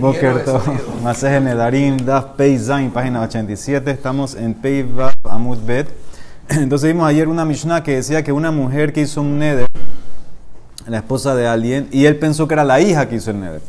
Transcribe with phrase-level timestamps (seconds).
[0.00, 0.62] Boker Tov,
[1.02, 3.90] Maseje Nedarim, Daf Pei Zain, página 87.
[3.90, 5.88] Estamos en Pei Vav Amud Bet.
[6.48, 9.68] Entonces vimos ayer una Mishnah que decía que una mujer que hizo un neder,
[10.86, 13.60] la esposa de alguien, y él pensó que era la hija que hizo el neder.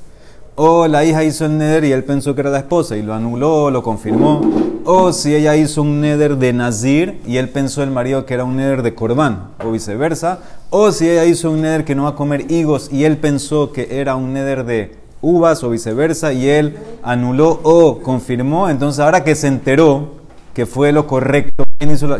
[0.55, 3.13] O la hija hizo el neder y él pensó que era la esposa y lo
[3.13, 4.41] anuló, lo confirmó.
[4.85, 8.43] O si ella hizo un neder de Nazir y él pensó el marido que era
[8.43, 10.39] un neder de Corbán, o viceversa.
[10.69, 13.71] O si ella hizo un neder que no va a comer higos y él pensó
[13.71, 18.69] que era un neder de uvas o viceversa y él anuló o confirmó.
[18.69, 20.21] Entonces ahora que se enteró
[20.53, 21.65] que fue lo correcto,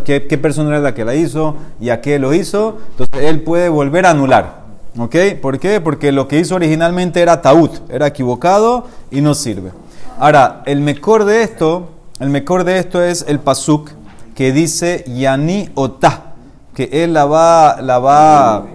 [0.04, 3.70] qué, persona era la que la hizo y a qué lo hizo, entonces él puede
[3.70, 4.64] volver a anular.
[4.98, 5.16] ¿Ok?
[5.42, 5.82] ¿Por qué?
[5.82, 9.72] Porque lo que hizo originalmente era taut, era equivocado y no sirve.
[10.20, 11.90] Ahora, el mejor de esto,
[12.20, 13.92] el mejor de esto es el pasuk
[14.36, 16.34] que dice Yani Otah,
[16.76, 18.66] que él la va, la va a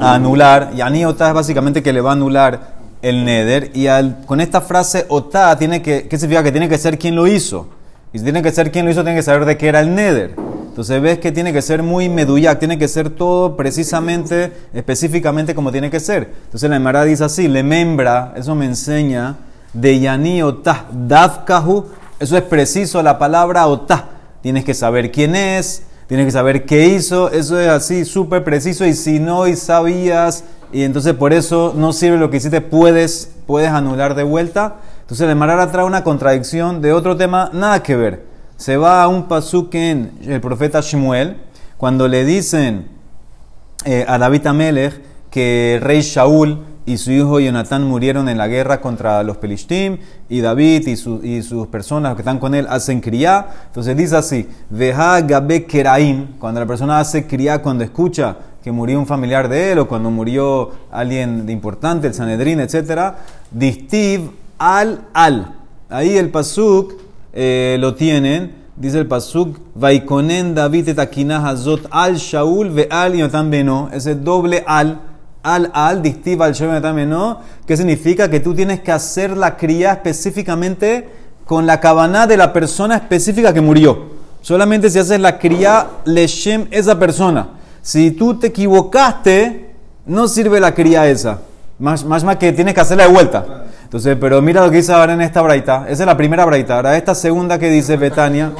[0.00, 0.72] anular.
[0.74, 3.70] Yani Otah es básicamente que le va a anular el neder.
[3.74, 6.42] Y al- con esta frase Otah, tiene que, ¿qué significa?
[6.42, 7.68] Que tiene que ser quien lo hizo.
[8.12, 9.94] Y si tiene que ser quien lo hizo, tiene que saber de qué era el
[9.94, 10.34] neder.
[10.68, 15.70] Entonces ves que tiene que ser muy meduyak, tiene que ser todo precisamente, específicamente como
[15.70, 16.32] tiene que ser.
[16.46, 19.36] Entonces la Emara dice así, le membra, eso me enseña,
[19.74, 21.86] de yani otah, dafkahu,
[22.18, 24.08] eso es preciso, la palabra otah.
[24.40, 28.86] Tienes que saber quién es, tienes que saber qué hizo, eso es así, súper preciso,
[28.86, 33.32] y si no, y sabías, y entonces por eso no sirve lo que hiciste, puedes,
[33.46, 34.76] puedes anular de vuelta.
[35.02, 39.08] Entonces la Emara trae una contradicción de otro tema, nada que ver se va a
[39.08, 41.36] un pasuk en el profeta Shmuel,
[41.76, 42.86] cuando le dicen
[43.84, 48.46] eh, a David Amelech que el rey Shaul y su hijo Jonatán murieron en la
[48.46, 52.66] guerra contra los Pelishtim, y David y, su- y sus personas que están con él
[52.70, 53.48] hacen criá.
[53.66, 58.98] Entonces dice así, Veja Gabe Keraim, cuando la persona hace criá, cuando escucha que murió
[58.98, 63.14] un familiar de él o cuando murió alguien importante, el Sanedrín, etc.
[63.50, 65.54] Distiv al al.
[65.90, 66.94] Ahí el pasuk
[67.32, 73.50] eh, lo tienen, dice el pasuk, Vaikonen David etakinah hazot al Shaul ve al Yotam
[73.50, 75.00] beno, ese doble al,
[75.42, 79.56] al al, distiv al Shaul Yotam beno, que significa que tú tienes que hacer la
[79.56, 81.08] cría específicamente
[81.44, 84.12] con la cabana de la persona específica que murió.
[84.40, 87.48] Solamente si haces la cría leshem esa persona.
[87.82, 89.74] Si tú te equivocaste,
[90.06, 91.40] no sirve la cría esa.
[91.80, 93.64] Más, más, que tienes que hacerla de vuelta.
[93.82, 95.86] Entonces, pero mira lo que dice ahora en esta braita.
[95.88, 96.76] Esa es la primera braita.
[96.76, 98.52] Ahora esta segunda que dice Betania.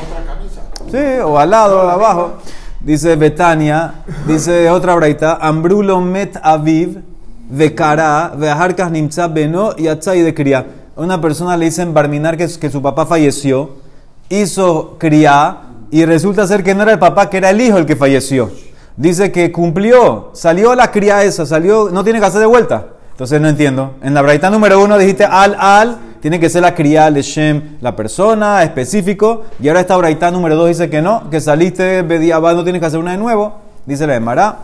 [0.91, 2.35] Sí, o al lado, o abajo.
[2.81, 5.39] Dice Betania, dice otra braita.
[5.41, 7.01] Ambrulo met aviv,
[7.49, 10.67] vekara, veharkas nimtza beno y atzai de cría.
[10.97, 13.77] Una persona le dicen Barminar que, que su papá falleció,
[14.29, 15.59] hizo cría
[15.93, 18.51] y resulta ser que no era el papá, que era el hijo el que falleció.
[18.97, 22.87] Dice que cumplió, salió la cría esa, salió, no tiene que hacer de vuelta.
[23.13, 23.95] Entonces no entiendo.
[24.03, 27.79] En la braita número uno dijiste al, al, tiene que ser la cría de Shem,
[27.81, 29.45] la persona, específico.
[29.61, 32.87] Y ahora esta braita número dos dice que no, que saliste bediabá, no tienes que
[32.87, 33.55] hacer una de nuevo.
[33.87, 34.59] Dice la Emara,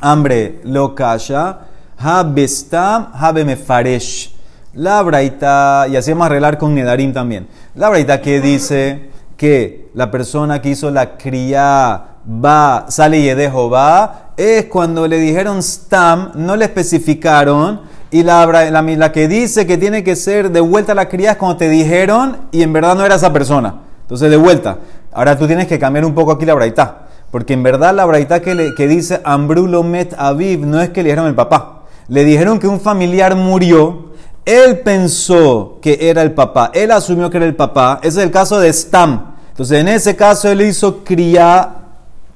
[0.00, 1.60] hambre lo calla,
[1.98, 4.34] habestam, habemefaresh.
[4.74, 7.48] La braita, y así vamos arreglar con Nedarim también.
[7.74, 13.68] La braita que dice que la persona que hizo la cría va, sale y dejo
[13.68, 17.80] va, es cuando le dijeron stam, no le especificaron,
[18.10, 21.32] y la, la, la que dice que tiene que ser de vuelta a la cría
[21.32, 23.82] es cuando te dijeron y en verdad no era esa persona.
[24.02, 24.78] Entonces, de vuelta.
[25.12, 27.06] Ahora tú tienes que cambiar un poco aquí la braita.
[27.30, 31.10] Porque en verdad la braita que, que dice Ambrulo met aviv no es que le
[31.10, 31.82] dijeron el papá.
[32.08, 34.10] Le dijeron que un familiar murió.
[34.44, 36.72] Él pensó que era el papá.
[36.74, 38.00] Él asumió que era el papá.
[38.02, 39.36] Ese es el caso de Stam.
[39.50, 41.79] Entonces, en ese caso, él hizo cría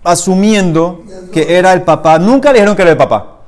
[0.05, 2.19] asumiendo que era el papá.
[2.19, 3.39] Nunca dijeron que era el papá.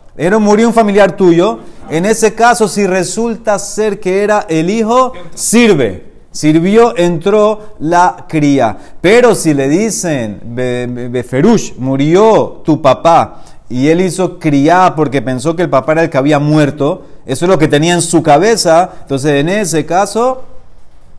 [0.41, 1.59] Murió un familiar tuyo.
[1.89, 6.05] En ese caso, si resulta ser que era el hijo, sirve.
[6.33, 8.77] Sirvió, entró la cría.
[9.01, 15.23] Pero si le dicen, Be- Be- Beferush, murió tu papá y él hizo cría porque
[15.23, 18.03] pensó que el papá era el que había muerto, eso es lo que tenía en
[18.03, 18.91] su cabeza.
[19.03, 20.43] Entonces, en ese caso,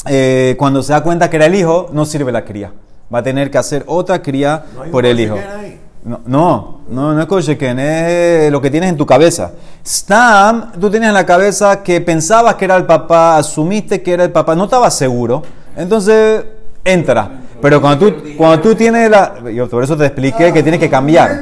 [0.06, 2.72] eh, cuando se da cuenta que era el hijo, no sirve la cría.
[3.14, 5.38] Va a tener que hacer otra cría por el hijo.
[6.04, 9.52] No, no, no, no es Kosheken, es lo que tienes en tu cabeza.
[9.86, 14.24] Stam, tú tienes en la cabeza que pensabas que era el papá, asumiste que era
[14.24, 15.44] el papá, no estabas seguro.
[15.76, 16.46] Entonces,
[16.84, 17.30] entra.
[17.62, 19.34] Pero cuando tú, cuando tú tienes la.
[19.54, 21.40] Yo por eso te expliqué que tienes que cambiar.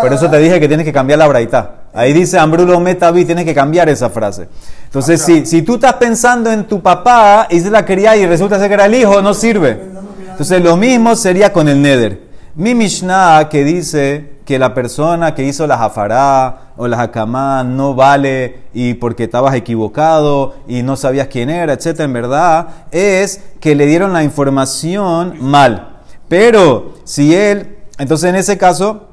[0.00, 1.72] Por eso te dije que tienes que cambiar la braita.
[1.92, 4.48] Ahí dice Ambrulo Metavi, tienes que cambiar esa frase.
[4.84, 8.58] Entonces, si, si tú estás pensando en tu papá y se la quería y resulta
[8.58, 9.90] ser que era el hijo, no sirve.
[10.40, 12.18] Entonces, lo mismo sería con el Neder.
[12.54, 17.94] Mi Mishnah que dice que la persona que hizo la jafará o la jacamá no
[17.94, 22.00] vale y porque estabas equivocado y no sabías quién era, etc.
[22.00, 25.98] En verdad es que le dieron la información mal.
[26.26, 29.08] Pero si él, entonces en ese caso,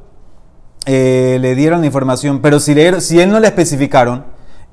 [0.86, 4.24] eh, le dieron la información, pero si él no le especificaron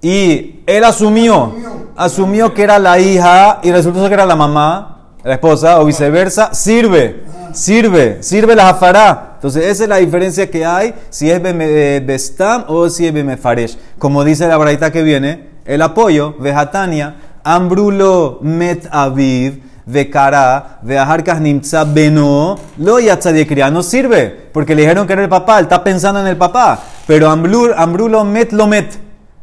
[0.00, 1.52] y él asumió,
[1.96, 4.93] asumió que era la hija y resultó que era la mamá,
[5.24, 9.32] la esposa o viceversa, sirve, sirve, sirve la jafará.
[9.36, 13.78] Entonces esa es la diferencia que hay si es Bestam o si es Bemefaresh.
[13.98, 21.84] Como dice la braita que viene, el apoyo, Vejatania, Ambrulo Met Aviv, Vekara, Veaharkas Nimtza
[21.84, 23.70] Beno, lo yatza de cría.
[23.70, 26.78] No sirve, porque le dijeron que era el papá, él está pensando en el papá.
[27.06, 28.94] Pero Ambrulo Met lo Met.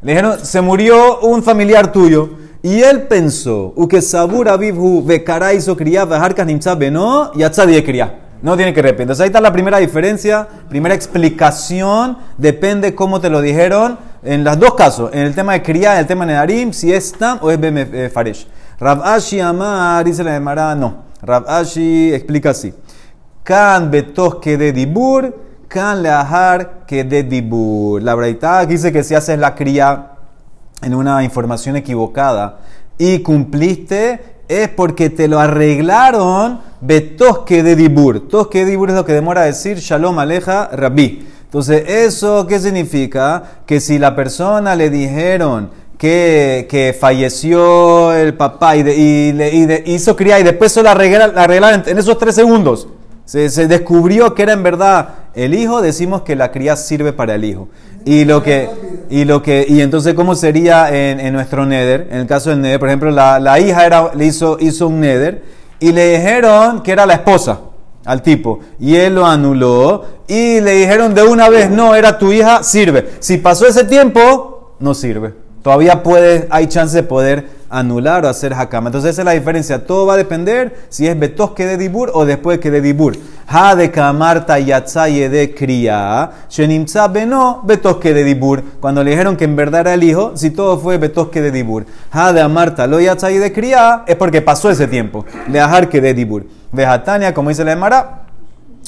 [0.01, 2.40] Le dijeron, se murió un familiar tuyo.
[2.63, 3.73] Y él pensó,
[7.83, 8.19] cría.
[8.43, 9.01] No tiene que repetir.
[9.03, 12.17] Entonces ahí está la primera diferencia, primera explicación.
[12.37, 13.97] Depende cómo te lo dijeron.
[14.23, 16.93] En los dos casos, en el tema de cría, en el tema de Nedarim, si
[16.93, 18.47] es Tam o es Beme Faresh.
[18.79, 21.05] Rav Ashi Amar, dice la Gemara, no.
[21.23, 22.73] Rav Ashi explica así.
[23.43, 25.35] Kan betos que de dibur,
[25.67, 28.01] kan leahar que de dibur.
[28.03, 30.11] La verdad dice que si haces la cría
[30.81, 32.59] en una información equivocada
[32.97, 38.27] y cumpliste, es porque te lo arreglaron betosque de dibur.
[38.27, 41.25] Tosque de dibur es lo que demora decir shalom aleja rabbi.
[41.45, 43.43] Entonces, ¿eso qué significa?
[43.65, 50.43] Que si la persona le dijeron que, falleció el papá y, y, hizo cría y
[50.43, 52.87] después se la arreglaron en esos tres segundos.
[53.25, 57.45] Se, descubrió que era en verdad el hijo, decimos que la cría sirve para el
[57.45, 57.69] hijo.
[58.05, 58.69] Y lo que,
[59.09, 62.07] y lo que, y entonces, ¿cómo sería en, nuestro neder?
[62.11, 65.43] En el caso del neder, por ejemplo, la, hija era, le hizo, hizo un neder
[65.79, 67.59] y le dijeron que era la esposa
[68.05, 72.31] al tipo y él lo anuló y le dijeron de una vez, no, era tu
[72.31, 73.09] hija, sirve.
[73.19, 75.33] Si pasó ese tiempo, no sirve.
[75.61, 78.89] Todavía puede, hay chance de poder anular o hacer hakama.
[78.89, 79.85] Entonces esa es la diferencia.
[79.85, 83.17] Todo va a depender si es betos que de dibur o después que de dibur.
[83.47, 86.29] Ha de kamarta yatzaye de cría.
[86.49, 88.63] Shenimtza beno betos que de dibur.
[88.79, 91.51] Cuando le dijeron que en verdad era el hijo, si todo fue betos que de
[91.51, 91.85] dibur.
[92.11, 95.25] Ha de amarta lo yatzaye de cría es porque pasó ese tiempo.
[95.47, 96.45] Le ajar que de dibur.
[96.71, 98.23] Vejatania, como dice la Emara,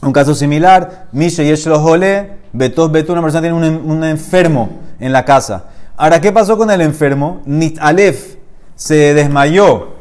[0.02, 1.08] un caso similar.
[1.12, 2.44] Misha y jole.
[2.52, 4.70] Betos beto, una persona tiene un, un enfermo
[5.00, 5.64] en la casa
[5.96, 7.42] Ahora, ¿qué pasó con el enfermo?
[7.46, 8.36] Nit Alef
[8.76, 9.94] se desmayó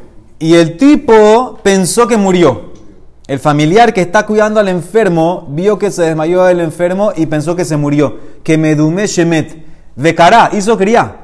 [0.43, 2.73] y el tipo pensó que murió.
[3.29, 7.55] El familiar que está cuidando al enfermo vio que se desmayó el enfermo y pensó
[7.55, 8.19] que se murió.
[8.43, 9.65] Que medume shemet.
[9.95, 11.15] De cara, hizo cría.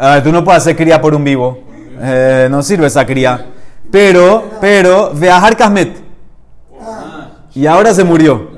[0.00, 1.58] ver, tú no puedes hacer cría por un vivo.
[2.00, 3.44] Eh, no sirve esa cría.
[3.90, 6.02] Pero, pero, veajar kasmet.
[7.54, 8.48] Y ahora se murió.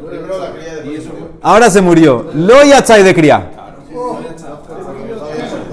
[1.43, 2.31] Ahora se murió.
[2.34, 3.50] Lo yachai de cría.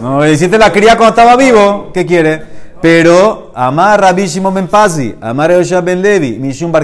[0.03, 2.44] No, hiciste la cría cuando estaba vivo, ¿qué quiere?
[2.81, 6.83] Pero, amar Rabbi Shimon ben Pazi, amar Yosha ben Levi, Mishum bar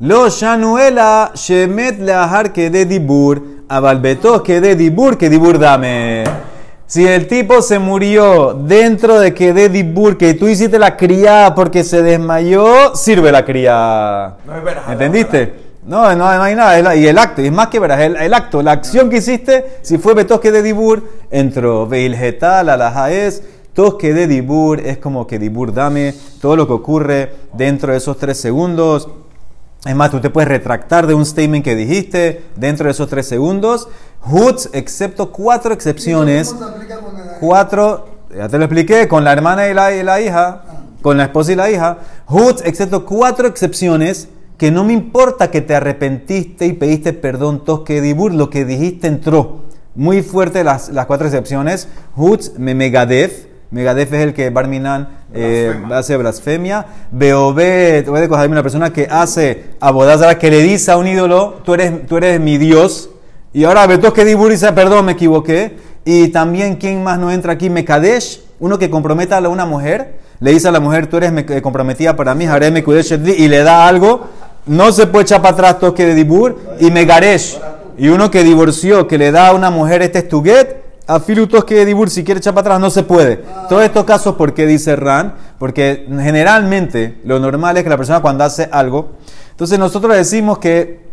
[0.00, 6.24] lo shanuela shemet leahar que de dibur, abalbetos que de dibur, que dibur dame.
[6.86, 11.52] Si el tipo se murió dentro de que de dibur, que tú hiciste la cría
[11.54, 14.36] porque se desmayó, sirve la cría.
[14.88, 15.73] ¿Entendiste?
[15.86, 16.96] No, no, hay nada.
[16.96, 19.98] Y el acto, y es más que verás, el, acto, la acción que hiciste, si
[19.98, 21.86] fue betosque de dibur, entró.
[21.86, 23.42] Veilgetal, alajaes,
[23.74, 28.16] tosque de dibur, es como que dibur dame, todo lo que ocurre dentro de esos
[28.16, 29.08] tres segundos.
[29.84, 33.28] Es más, tú te puedes retractar de un statement que dijiste dentro de esos tres
[33.28, 33.88] segundos.
[34.26, 36.54] Hutz, excepto cuatro excepciones.
[37.40, 40.62] Cuatro, ya te lo expliqué, con la hermana y la, y la hija,
[41.02, 41.98] con la esposa y la hija.
[42.26, 48.00] Hutz, excepto cuatro excepciones que no me importa que te arrepentiste y pediste perdón, tosque
[48.00, 49.64] dibur, lo que dijiste entró.
[49.94, 51.88] Muy fuerte las, las cuatro excepciones.
[52.16, 53.46] Hutz, megadef.
[53.70, 56.86] Megadef es el que Barminan eh, hace blasfemia.
[57.10, 61.74] Beobet, voy a una persona que hace abodazara, que le dice a un ídolo, tú
[61.74, 63.10] eres, tú eres mi Dios.
[63.52, 65.76] Y ahora Betos que Dibur dice, perdón, me equivoqué.
[66.04, 67.70] Y también, ¿quién más no entra aquí?
[67.70, 70.18] Mekadesh, uno que comprometa a una mujer.
[70.40, 71.32] Le dice a la mujer, tú eres
[71.62, 74.28] comprometida para mí, y le da algo
[74.66, 77.58] no se puede echar para atrás toque de dibur y megaresh.
[77.96, 81.84] Y uno que divorció, que le da a una mujer este estuguet, a toque de
[81.84, 83.44] dibur, si quiere echar para atrás, no se puede.
[83.68, 85.34] Todos estos casos, ¿por qué dice Ran?
[85.58, 89.12] Porque generalmente lo normal es que la persona cuando hace algo,
[89.50, 91.04] entonces nosotros decimos que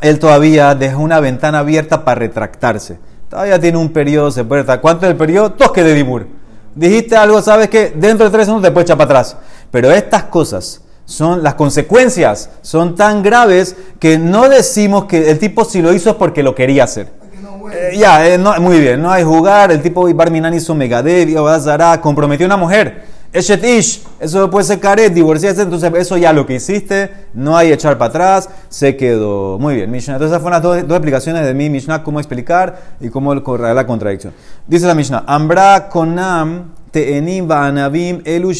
[0.00, 2.98] él todavía deja una ventana abierta para retractarse.
[3.28, 4.82] Todavía tiene un periodo, se puede retractar.
[4.82, 5.52] ¿Cuánto es el periodo?
[5.52, 6.26] Toque de dibur.
[6.74, 9.36] Dijiste algo, sabes que dentro de tres segundos te puede echar para atrás.
[9.70, 15.64] Pero estas cosas son las consecuencias son tan graves que no decimos que el tipo
[15.64, 17.08] si lo hizo es porque lo quería hacer.
[17.72, 19.72] Eh, ya, eh, muy bien, no hay jugar.
[19.72, 21.28] El tipo Barminan hizo Megadev,
[21.60, 23.16] Zara, comprometió a una mujer.
[23.32, 27.70] Eshet Ish, eso puede ser caret, divorciarse, entonces eso ya lo que hiciste, no hay
[27.72, 29.58] echar para atrás, se quedó.
[29.58, 30.14] Muy bien, Mishnah.
[30.14, 33.74] Entonces esas fueron las dos, dos explicaciones de mi Mishnah, cómo explicar y cómo correr
[33.74, 34.32] la contradicción.
[34.66, 38.52] Dice la Mishnah, Ambra konam te'enim va'anavim elu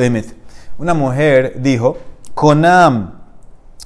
[0.00, 0.41] emet.
[0.82, 1.96] Una mujer dijo,
[2.34, 3.12] konam,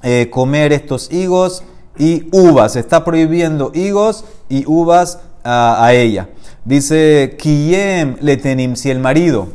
[0.03, 1.63] eh, comer estos higos
[1.99, 2.75] y uvas.
[2.75, 6.31] Está prohibiendo higos y uvas a, ella.
[6.65, 9.49] Dice, Kiyem letenim, si el marido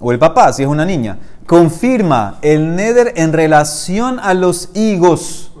[0.00, 5.52] o el papá, si es una niña, confirma el neder en relación a los higos,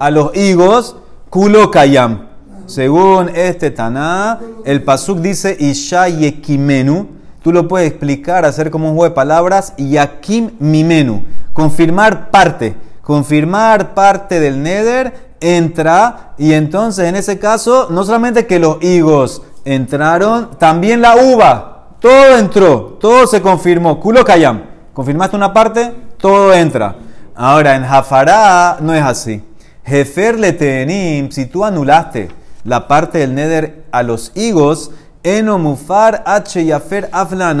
[0.00, 0.96] a los higos,
[1.30, 2.26] kulo kayam.
[2.66, 7.21] Según este Taná, el pasuk dice Isha yekimenu.
[7.42, 11.24] Tú lo puedes explicar, hacer como un juego de palabras, yakim mimenu.
[11.52, 12.76] Confirmar parte.
[13.02, 19.42] Confirmar parte del neder entra y entonces en ese caso no solamente que los higos
[19.64, 21.96] entraron, también la uva.
[21.98, 23.98] Todo entró, todo se confirmó.
[24.00, 24.62] Kulo kayam.
[24.92, 26.96] Confirmaste una parte, todo entra.
[27.34, 29.42] Ahora, en Jafará no es así.
[29.84, 32.28] Jefer letenim, si tú anulaste
[32.64, 34.90] la parte del neder a los higos,
[35.22, 37.54] enomufar h yafer afla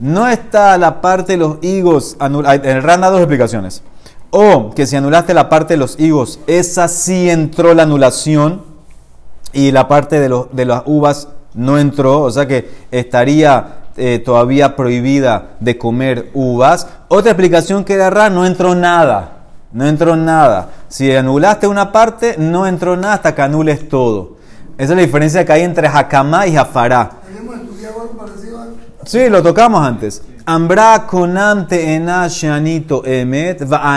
[0.00, 3.82] No está la parte de los higos el Rana dos explicaciones.
[4.30, 8.62] O que si anulaste la parte de los higos, esa sí entró la anulación
[9.52, 14.74] y la parte de, de las uvas no entró, o sea que estaría eh, todavía
[14.74, 16.88] prohibida de comer uvas.
[17.06, 19.30] Otra explicación que da no entró nada.
[19.72, 20.70] No entró nada.
[20.88, 24.33] Si anulaste una parte, no entró nada hasta que anules todo.
[24.76, 27.10] Esa es la diferencia que hay entre Hakamá y Jafará.
[29.04, 30.22] Sí, lo tocamos antes.
[30.46, 33.94] Ambra konam ena shanito emet, va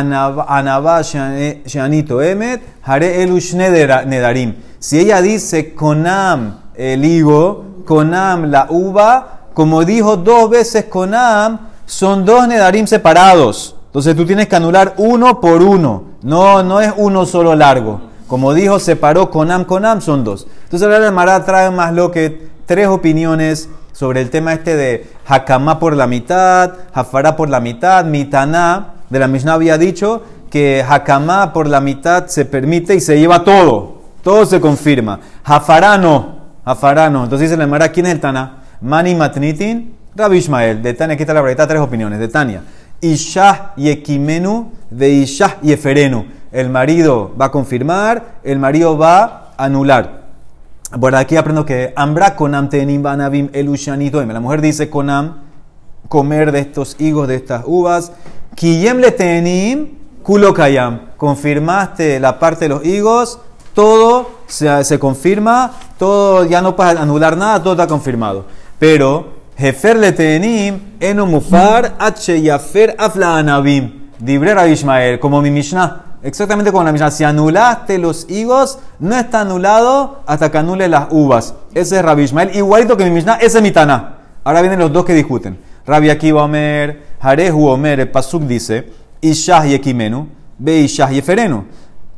[0.47, 4.55] anava shanito emet, hare elush nedarim.
[4.79, 12.25] Si ella dice konam el higo, Conam la uva, como dijo dos veces Conam, son
[12.25, 13.75] dos Nedarim separados.
[13.85, 16.03] Entonces tú tienes que anular uno por uno.
[16.21, 18.01] No, no es uno solo largo.
[18.27, 20.47] Como dijo, separó Conam, Conam, son dos.
[20.65, 25.09] Entonces ahora el Mará trae más lo que tres opiniones sobre el tema este de
[25.25, 30.83] Hakamá por la mitad, Hafará por la mitad, Mitaná, de la Mishnah había dicho que
[30.87, 33.97] Hakamá por la mitad se permite y se lleva todo.
[34.21, 35.19] Todo se confirma.
[35.43, 36.37] Hafará no.
[36.67, 37.23] Afarano.
[37.23, 38.63] Entonces dice la Mara, ¿quién es el Tana?
[38.81, 40.81] Mani Matnitin, Rabbi Ishmael.
[40.81, 42.19] De Tania, aquí está la verdad, tres opiniones.
[42.19, 42.61] De Tania.
[42.99, 46.25] Ishah Yekimenu de Ishah Yeferenu.
[46.51, 50.27] El marido va a confirmar, el marido va a anular.
[50.99, 54.23] Por aquí aprendo que Ambra Konam Tenim Banavim Elushanito.
[54.23, 55.43] La mujer dice Konam,
[56.07, 58.11] comer de estos higos, de estas uvas.
[58.55, 61.01] Kiyem le tenim kulo kayam.
[61.17, 63.39] Confirmaste la parte de los higos
[63.77, 68.45] todo se, confirma, todo ya no puedes anular nada, todo está confirmado.
[68.79, 74.09] Pero, Jefer letenim, enomufar, h yafer afla anabim.
[74.17, 76.06] Dibrera Ishmael, como mi Mishnah.
[76.23, 77.11] Exactamente como la Mishnah.
[77.11, 81.53] Si anulaste los higos, no está anulado hasta que anule las uvas.
[81.73, 82.55] Ese es Rabbi Ishmael.
[82.55, 83.73] Igualito que mi Mishnah, ese es mi.
[83.75, 85.59] Ahora vienen los dos que discuten.
[85.85, 91.65] Rabbi Akiva Omer, Harehu Omer, el Pasuk dice, Ishah yekimenu, be Ishah yeferenu.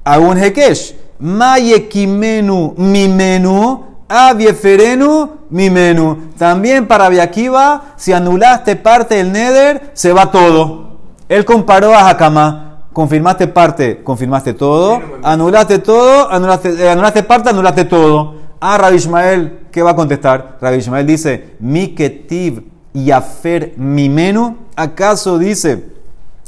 [0.03, 0.95] Agun Hekesh.
[1.19, 6.31] Mayekimenu mi menú, Avieferenu mi menú.
[6.37, 10.97] También para Viakiva, si anulaste parte del Neder, se va todo.
[11.27, 12.68] Él comparó a Hakama.
[12.93, 14.99] Confirmaste parte, confirmaste todo.
[15.23, 18.35] Anulaste todo, anulaste, eh, anulaste parte, anulaste todo.
[18.59, 20.57] A ah, Rabbi Ishmael, ¿qué va a contestar?
[20.59, 24.57] Rabbi Ishmael dice, mi ketiv yafer mi menú.
[24.75, 25.85] ¿Acaso dice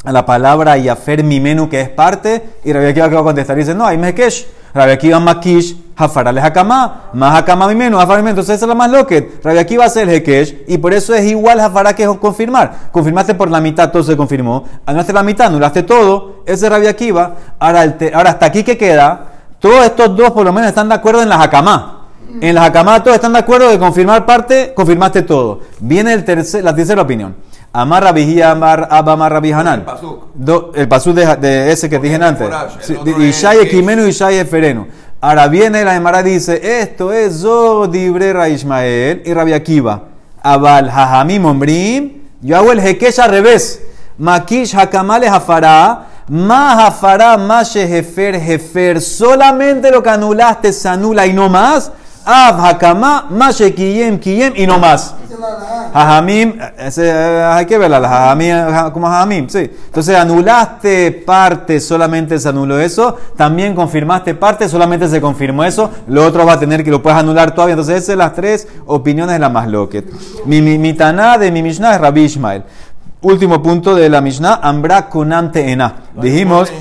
[0.03, 2.43] a la palabra yafer mi menú que es parte?
[2.65, 3.55] Y Rabbi Akiva, ¿qué va a contestar?
[3.55, 4.47] Dice, no, hay mekesh.
[4.73, 9.43] Rabbi Akiva Makish, Hafarale Hakama, más Hakama mi menos, Entonces esa es la más loquet.
[9.43, 12.89] Rabbi Akiva hace el Hekesh y por eso es igual Hafara que confirmar.
[12.91, 14.65] Confirmaste por la mitad, todo se confirmó.
[14.85, 16.43] Anulaste la mitad, anulaste todo.
[16.45, 17.35] Ese es Rabbi Akiva.
[17.59, 19.27] Ahora, ahora hasta aquí que queda,
[19.59, 21.99] todos estos dos por lo menos están de acuerdo en la Hakama.
[22.39, 25.59] En la Hakama todos están de acuerdo de confirmar parte, confirmaste todo.
[25.79, 27.35] Viene el tercer, la tercera opinión.
[27.73, 29.85] Amar Rabijía, Amar Abamar Rabihanan.
[30.75, 32.49] El pasú de, de, ese que dije antes.
[33.19, 34.87] Ishai Ekimenu, Ishai Eferenu.
[35.23, 40.01] Ahora viene la Emara dice, esto es Zodibre Ismael y Rabbi Akiva.
[40.41, 42.23] Abal Hajamim Ombrim.
[42.41, 43.83] Yo hago el Hekesh al revés.
[44.17, 46.07] Makish Hakamale Hafara.
[46.27, 48.99] Ma Hafara, Ma Shehefer Hefer.
[48.99, 51.91] Solamente lo que anulaste se anula y no más.
[52.25, 55.15] Av hakama, mashe kiyem, kiyem y no más.
[55.93, 59.69] Jajamim, eh, hay que verla, la jajamim, ja- como jajamim, sí.
[59.85, 63.17] Entonces anulaste parte, solamente se anuló eso.
[63.35, 65.89] También confirmaste parte, solamente se confirmó eso.
[66.07, 67.73] Lo otro va a tener que lo puedes anular todavía.
[67.73, 70.05] Entonces esas son las tres opiniones de la Masloket.
[70.45, 72.63] Mi, mi, mi Taná de mi Mishnah es Rabbi Ishmael.
[73.21, 75.95] Último punto de la Mishnah, Ambra Konam Teena.
[76.15, 76.71] Dijimos...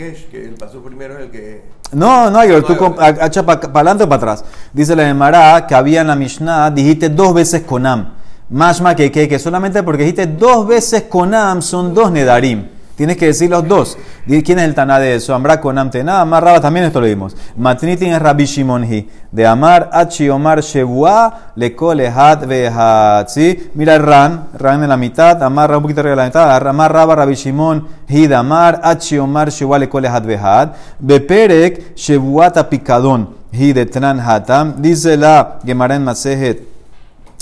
[0.00, 1.62] Ejekesh, que el paso primero es el que.
[1.92, 4.44] No, no hay tú com- a- echa para adelante o para atrás.
[4.72, 8.14] Dice la Gemara que había en la Mishnah, dijiste dos veces Konam.
[8.50, 12.68] Mashma que, que, que solamente porque dijiste dos veces Konam son dos Nedarim.
[13.00, 13.96] Tienes que decir los dos.
[14.26, 15.34] ¿Quién es el Taná de eso?
[15.34, 17.34] Ambra Konam Tená, Amar Raba también esto lo vimos.
[17.56, 19.08] Matnitin es Rabbi Shimon Hi.
[19.32, 23.30] De Amar Achi Omar Shebua le Kolehat Vehat.
[23.30, 23.70] ¿Sí?
[23.72, 27.36] Mira Ran, Ran en la mitad, Amar un poquito de la mitad, Amar Raba Rabbi
[27.36, 30.76] Shimon Hi de Amar Achi Omar Shebua le Kolehat Vehat.
[30.98, 34.74] Beperek Shebuata Picadón Hi de Tran Hatam.
[34.76, 36.68] Dice la Gemara en Masejet.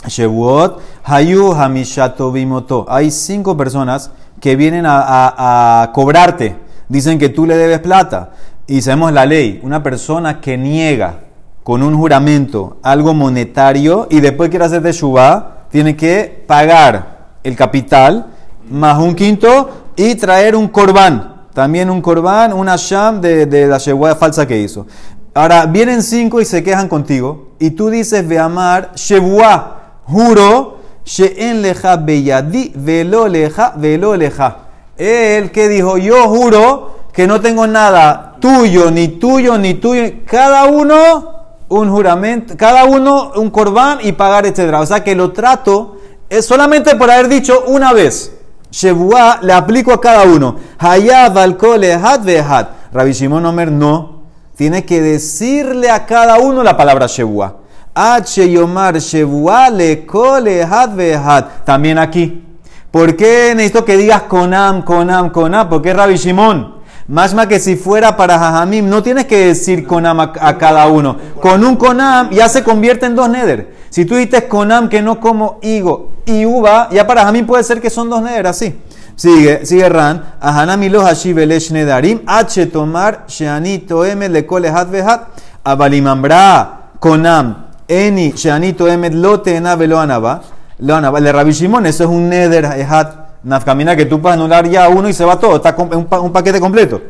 [0.07, 2.87] Shevuot, Hayu Hamishato Bimoto.
[2.89, 6.57] Hay cinco personas que vienen a, a- a cobrarte.
[6.89, 8.31] Dicen que tú le debes plata.
[8.67, 9.61] Y sabemos la ley.
[9.63, 11.21] Una persona que niega
[11.65, 18.27] con un juramento algo monetario y después quiere hacer Shubá, tiene que pagar el capital
[18.71, 21.47] más un quinto y traer un corbán.
[21.53, 24.87] También un corbán, una sham de, de la shebuá falsa que hizo.
[25.35, 27.49] Ahora, vienen cinco y se quejan contigo.
[27.59, 30.78] Y tú dices, ve amar, shebuá, juro,
[31.09, 34.57] she'en leja velo leja, velo leja.
[34.97, 40.03] Él que dijo, yo juro que no tengo nada tuyo, ni tuyo, ni tuyo.
[40.27, 41.35] Cada uno
[41.69, 44.75] un juramento, cada uno un corbán y pagar, etc.
[44.79, 45.97] O sea que lo trato
[46.29, 48.33] es solamente por haber dicho una vez.
[48.71, 50.57] Shebuá le aplico a cada uno.
[50.79, 52.69] Hayab alcohol had vehat.
[52.93, 54.25] Rabbi Shimon Omer no.
[54.57, 57.68] Tiene que decirle a cada uno la palabra Shebuá.
[58.01, 61.45] H yomar Shebuá le kole had.
[61.65, 62.45] También aquí.
[62.93, 65.69] ¿Por qué necesito que digas conam, conam, conam?
[65.69, 66.77] Porque es Rabbi Shimon.
[67.09, 70.87] Más más que si fuera para Jajamim, no tienes que decir conam a, a cada
[70.87, 71.17] uno.
[71.41, 73.75] Con un conam ya se convierte en dos neder.
[73.91, 77.81] Si tú dices conam que no como higo y uva, ya para Jajamim puede ser
[77.81, 78.79] que son dos neder, así.
[79.17, 80.37] Sigue, sigue Ran.
[80.41, 82.21] Ahanami lo hashiv elesh nedarim.
[82.27, 85.23] H tomar sheani toemet le kole hat vehat.
[85.65, 87.68] Abalimambra conam.
[87.89, 90.43] Eni sheani toemet lo teena velo anaba.
[90.79, 91.19] Lo anaba.
[91.21, 93.29] Le Rabbi Shimon, eso es un neder hat.
[93.45, 96.33] Nafkamina que tú puedes anular ya uno y se va todo, está un, pa- un
[96.33, 97.01] paquete completo.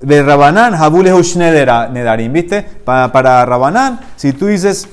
[0.00, 2.62] De Rabanán, Habul es Nedarim, ¿viste?
[2.62, 4.88] Pa- para Rabanán, si tú dices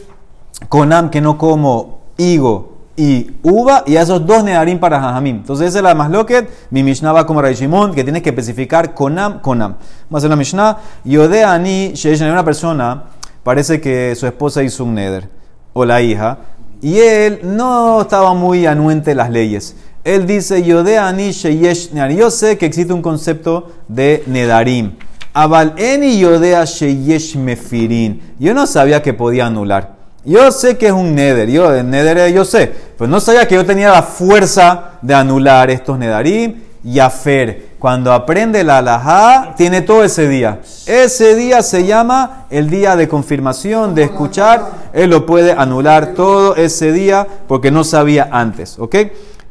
[0.67, 5.37] Conam que no como higo y uva, y esos dos Nedarim para Jajamim.
[5.37, 8.29] Entonces esa es la más loquet, mi Mishnah va como Ray Shimon, que tienes que
[8.29, 9.75] especificar Conam, Conam.
[10.09, 13.03] Vamos a hacer la Mishnah, Yode Ani, Sheish, una persona,
[13.43, 15.29] parece que su esposa hizo un neder,
[15.73, 16.39] o la hija,
[16.81, 19.75] y él no estaba muy anuente las leyes.
[20.03, 20.63] Él dice.
[20.63, 24.95] Yo sé que existe un concepto de nedarim.
[25.33, 28.33] Abal eni yodea sheyesh mefirin.
[28.39, 29.95] Yo no sabía que podía anular.
[30.25, 31.49] Yo sé que es un neder.
[31.49, 32.71] Yo, el neder yo sé.
[32.97, 36.55] Pero no sabía que yo tenía la fuerza de anular estos nedarim.
[36.83, 37.71] Yafer.
[37.79, 40.59] Cuando aprende la alajá, tiene todo ese día.
[40.85, 44.65] Ese día se llama el día de confirmación, de escuchar.
[44.93, 48.77] Él lo puede anular todo ese día porque no sabía antes.
[48.79, 48.95] ¿Ok?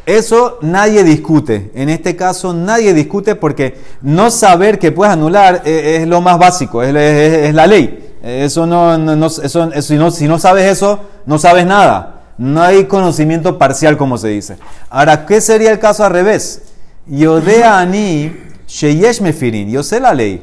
[0.07, 1.71] Eso nadie discute.
[1.75, 6.39] En este caso nadie discute porque no saber que puedes anular eh, es, lo más
[6.39, 8.15] básico, es, la ley.
[8.23, 8.95] Eso no,
[9.27, 12.17] eso- eso- no, si no sabes eso, no sabes nada.
[12.39, 14.57] No hay conocimiento parcial, como se dice.
[14.89, 16.63] Ahora, ¿qué sería el caso al revés?
[17.11, 18.33] Yodea ani
[18.69, 19.69] sheyesh mefirin.
[19.69, 20.43] Yo sé la ley.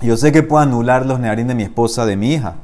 [0.00, 2.54] Yo sé que puedo anular los nearim de mi esposa, de mi hija.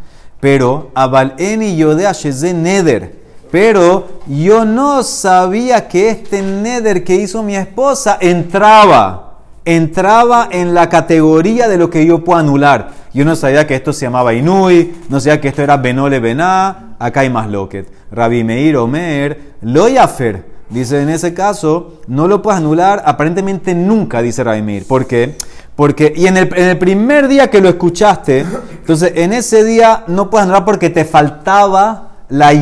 [0.41, 3.19] Pero, abal eni yodea sheze neder.
[3.51, 10.89] Pero yo no sabía que este neder que hizo mi esposa entraba, entraba en la
[10.89, 12.91] categoría de lo que yo puedo anular.
[13.15, 16.95] Yo no sabía que esto se llamaba Inui, no sabía que esto era Benole Bená,
[16.99, 17.91] acá hay más loquet.
[18.13, 20.58] Rabbi Meir Omer, lo yafer.
[20.71, 24.87] Dice, en ese caso, no lo puedes anular aparentemente nunca, dice Rabbi Meir.
[24.87, 25.37] ¿Por qué?
[25.75, 28.45] Porque, y en el, en el primer día que lo escuchaste,
[28.81, 32.53] entonces en ese día no puedes anular porque te faltaba la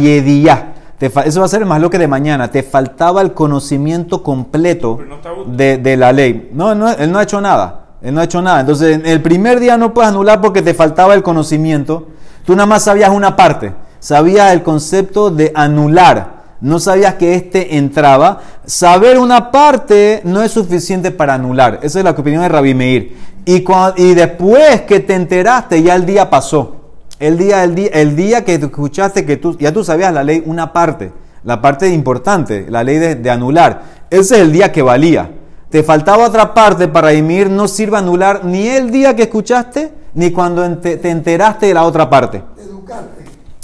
[1.11, 2.51] fa- eso va a ser más lo que de mañana.
[2.51, 6.51] Te faltaba el conocimiento completo no de, de la ley.
[6.53, 7.87] No, no, él no ha hecho nada.
[8.03, 8.61] Él no ha hecho nada.
[8.61, 12.09] Entonces, en el primer día no puedes anular porque te faltaba el conocimiento.
[12.45, 13.73] Tú nada más sabías una parte.
[13.99, 16.36] Sabías el concepto de anular.
[16.61, 18.41] No sabías que este entraba.
[18.65, 21.81] Saber una parte no es suficiente para anular.
[21.83, 23.17] Esa es la opinión de Rabbi Meir.
[23.45, 26.77] Y, cua- y después que te enteraste, ya el día pasó.
[27.19, 30.43] El día, el día, el día que escuchaste que tú, ya tú sabías la ley,
[30.45, 31.13] una parte,
[31.45, 33.83] la parte importante, la ley de, anular.
[34.11, 35.31] Ese es el día que valía.
[35.71, 40.31] Te faltaba otra parte para Imir, no sirve anular ni el día que escuchaste, ni
[40.31, 42.43] cuando te enteraste de la otra parte.
[42.59, 43.16] Educarte.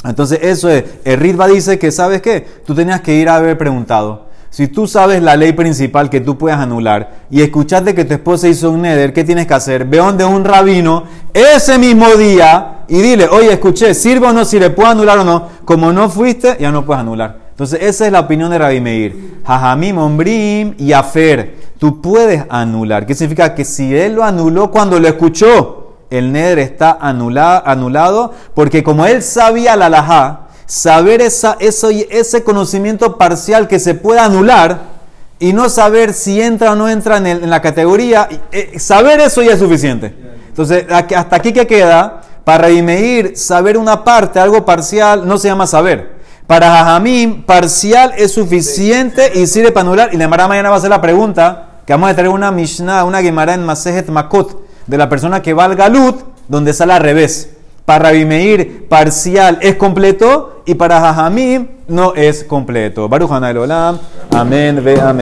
[0.05, 0.85] Entonces, eso es.
[1.05, 2.47] El Ritva dice que, ¿sabes qué?
[2.67, 4.33] Tú tenías que ir a haber preguntado.
[4.53, 8.49] Si tú sabes la ley principal que tú puedes anular y escuchaste que tu esposa
[8.49, 9.87] hizo un neder, ¿qué tienes que hacer?
[9.87, 14.69] Ve donde un rabino ese mismo día y dile, oye, escuché, ¿sirve o no sirve?
[14.69, 15.49] ¿Puedo anular o no?
[15.65, 17.39] Como no fuiste, ya no puedes anular.
[17.49, 19.41] Entonces, esa es la opinión de Rabbi Meir.
[19.47, 21.55] Jajamim, Ombrim y Afer.
[21.79, 23.07] Tú puedes anular.
[23.07, 23.55] ¿Qué significa?
[23.55, 25.82] Que si él lo anuló cuando lo escuchó,
[26.19, 32.43] el neder está anula- anulado porque como él sabía la alajá, saber esa, eso, ese
[32.43, 34.93] conocimiento parcial que se puede anular
[35.39, 39.55] y no saber si entra o no entra en, la categoría, eh, saber eso ya
[39.55, 40.15] es suficiente.
[40.49, 45.67] Entonces, hasta aquí que queda, para Imeir, saber una parte, algo parcial, no se llama
[45.67, 46.21] saber.
[46.47, 50.11] Para Jajamim, parcial es suficiente y sirve para anular.
[50.13, 53.23] Y la mañana va a hacer la pregunta, que vamos a tener una Mishnah, una
[53.23, 56.17] Gemara en Masejet Makot, de la persona que va al Galut,
[56.49, 57.51] donde sale al revés.
[57.85, 63.09] Para Rabbi Meir, parcial es completo y para Jajamim no es completo.
[63.09, 63.99] Baruch Olam.
[64.31, 65.11] Amén, ve amén.